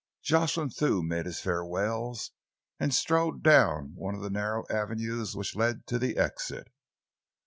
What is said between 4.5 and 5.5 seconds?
avenues